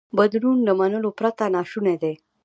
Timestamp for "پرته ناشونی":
1.19-1.95